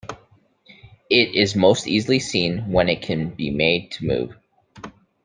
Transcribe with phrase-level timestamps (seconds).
[1.11, 4.35] It is most easily seen when it can be made to move.